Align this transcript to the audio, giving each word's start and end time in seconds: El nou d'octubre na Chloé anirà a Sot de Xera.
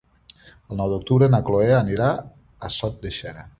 El 0.75 0.79
nou 0.79 0.89
d'octubre 0.93 1.29
na 1.35 1.41
Chloé 1.51 1.69
anirà 1.83 2.09
a 2.69 2.75
Sot 2.81 3.01
de 3.07 3.15
Xera. 3.21 3.49